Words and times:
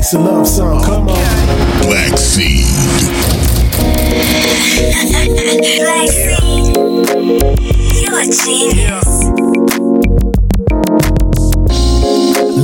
It's 0.00 0.14
a 0.14 0.18
love 0.18 0.48
song. 0.48 0.82
Come 0.82 1.10
on. 1.10 1.82
Black 1.82 2.16
Seed. 2.16 2.64
Black 5.76 6.08
Seed. 6.08 6.74
You 8.00 8.08
a 8.16 8.24
genius. 8.32 9.10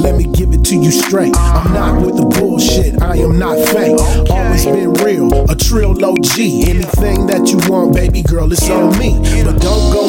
Let 0.02 0.16
me 0.16 0.24
give 0.32 0.54
it 0.54 0.64
to 0.64 0.76
you 0.76 0.90
straight. 0.90 1.36
I'm 1.36 1.74
not 1.74 2.00
with 2.00 2.16
the 2.16 2.24
bullshit. 2.24 3.02
I 3.02 3.18
am 3.18 3.38
not 3.38 3.58
fake. 3.68 4.00
Always 4.30 4.64
been 4.64 4.94
real. 4.94 5.50
A 5.50 5.54
trill 5.54 5.92
OG. 6.02 6.38
Anything 6.38 7.26
that 7.26 7.52
you 7.52 7.58
want, 7.70 7.92
baby 7.94 8.22
girl, 8.22 8.50
it's 8.50 8.70
on 8.70 8.98
me. 8.98 9.20
But 9.44 9.60
don't 9.60 9.92
go 9.92 10.05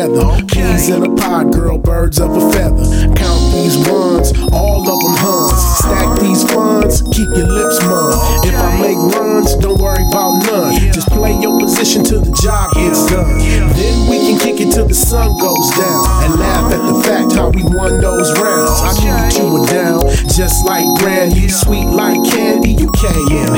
together. 0.00 0.46
Peas 0.46 0.88
in 0.88 1.04
a 1.04 1.14
pod, 1.16 1.52
girl, 1.52 1.78
birds 1.78 2.18
of 2.20 2.30
a 2.30 2.52
feather. 2.52 2.84
Count 3.14 3.42
these 3.52 3.76
ones, 3.88 4.32
all 4.52 4.80
of 4.80 4.98
them 5.00 5.16
huns. 5.20 5.60
Stack 5.78 6.20
these 6.20 6.44
funds, 6.50 7.02
keep 7.12 7.28
your 7.36 7.48
lips 7.48 7.80
mum. 7.84 8.12
If 8.44 8.54
I 8.54 8.80
make 8.80 8.96
runs, 9.14 9.54
don't 9.56 9.80
worry 9.80 10.02
about 10.08 10.40
none. 10.46 10.92
Just 10.92 11.08
play 11.08 11.38
your 11.40 11.58
position 11.58 12.04
till 12.04 12.20
the 12.20 12.32
job 12.42 12.72
gets 12.74 13.06
done. 13.10 13.38
Then 13.76 14.08
we 14.08 14.18
can 14.18 14.38
kick 14.38 14.60
it 14.60 14.72
till 14.72 14.86
the 14.86 14.94
sun 14.94 15.36
goes 15.38 15.70
down 15.76 16.04
and 16.24 16.40
laugh 16.40 16.72
at 16.72 16.82
the 16.86 16.96
fact 17.02 17.32
how 17.32 17.50
we 17.50 17.62
won 17.64 18.00
those 18.00 18.32
rounds. 18.40 18.80
I 18.80 18.92
knew 19.00 19.12
that 19.12 19.36
you 19.36 19.46
were 19.52 19.66
down, 19.66 20.00
just 20.32 20.64
like 20.64 20.86
brandy, 21.00 21.48
sweet 21.48 21.86
like 21.86 22.20
candy. 22.30 22.72
You 22.72 22.90
came 22.96 23.49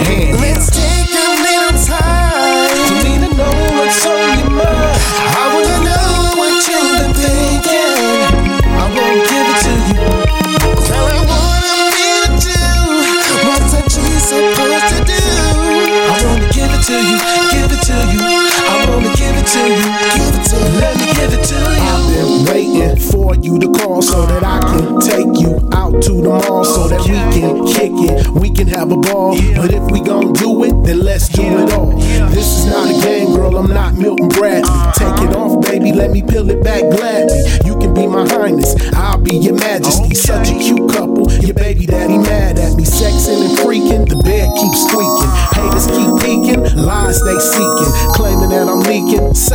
to 16.93 16.99
you, 17.09 17.19
give 17.53 17.73
it 17.73 17.83
to 17.89 17.97
you. 18.13 18.21
I 18.21 18.87
wanna 18.89 19.13
give 19.17 19.37
it 19.37 19.47
to 19.55 19.63
you, 19.65 19.89
give 20.13 20.35
it 20.37 20.45
to 20.51 20.57
you. 20.61 20.81
Let 20.81 20.95
me 21.01 21.07
give 21.17 21.33
it 21.33 21.45
to 21.51 21.57
you. 21.57 21.81
I've 21.89 22.05
been 22.13 22.45
waiting 22.53 22.97
for 23.11 23.35
you 23.37 23.59
to 23.59 23.69
call 23.73 24.03
so 24.03 24.27
that 24.27 24.45
I 24.45 24.61
can 24.61 25.01
take 25.01 25.41
you 25.41 25.59
out 25.73 26.03
to 26.03 26.13
the 26.13 26.29
mall 26.29 26.65
so 26.65 26.89
that 26.89 27.01
we 27.01 27.17
can 27.33 27.67
kick 27.67 27.93
it, 27.95 28.29
we 28.29 28.51
can 28.51 28.69
have 28.69 28.93
a 28.93 28.97
ball. 28.97 29.37
But 29.57 29.73
if 29.73 29.91
we 29.91 30.01
gon' 30.01 30.33
do 30.35 30.65
it, 30.65 30.75
then 30.85 31.01
let's 31.01 31.29
do 31.29 31.43
it 31.43 31.73
all. 31.73 31.93
This 32.31 32.47
is 32.59 32.67
not 32.67 32.91
a 32.91 33.01
game, 33.03 33.35
girl. 33.35 33.57
I'm 33.57 33.69
not 33.73 33.95
Milton 33.95 34.29
Bradley. 34.29 34.69
Uh-huh. 34.69 34.93
Take 34.93 35.29
it 35.29 35.37
off, 35.37 35.65
baby. 35.65 35.93
Let 35.93 36.11
me 36.11 36.23
peel 36.23 36.49
it 36.51 36.63
back 36.63 36.83
gladly. 36.83 37.41
You 37.65 37.79
can 37.79 37.95
be 37.95 38.07
my 38.07 38.29
highness, 38.29 38.75
I'll 38.95 39.19
be 39.21 39.37
your 39.37 39.55
majesty. 39.57 40.15
Such 40.15 40.51
a 40.51 40.59
cute 40.59 40.93
couple, 40.93 41.31
your 41.41 41.55
baby 41.55 41.87
daddy 41.87 42.19
mad 42.19 42.59
at 42.59 42.77
me. 42.77 42.85
Sexing 42.85 43.41
and 43.49 43.59
freaking, 43.59 44.09
the 44.09 44.17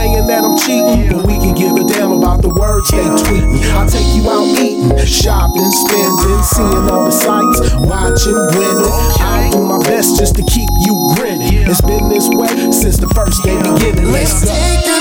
saying 0.07 0.27
that 0.27 0.43
I'm 0.43 0.57
cheating, 0.57 1.11
but 1.11 1.25
we 1.27 1.35
can 1.35 1.53
give 1.53 1.75
a 1.75 1.83
damn 1.83 2.11
about 2.11 2.41
the 2.41 2.49
words 2.49 2.89
they 2.91 3.03
tweeting. 3.03 3.59
I 3.75 3.87
take 3.87 4.07
you 4.15 4.29
out 4.29 4.47
eating, 4.59 4.95
shopping, 5.05 5.71
spending, 5.71 6.43
seeing 6.43 6.89
all 6.89 7.05
the 7.05 7.11
sights, 7.11 7.59
watching, 7.75 8.37
winning. 8.55 8.91
I 9.19 9.49
do 9.51 9.63
my 9.63 9.79
best 9.79 10.17
just 10.17 10.35
to 10.35 10.43
keep 10.43 10.69
you 10.85 11.13
grinning. 11.15 11.67
It's 11.67 11.81
been 11.81 12.09
this 12.09 12.27
way 12.29 12.71
since 12.71 12.97
the 12.97 13.07
first 13.09 13.43
day 13.43 13.57
beginning. 13.57 14.11
Let's 14.11 14.45
go. 14.45 14.96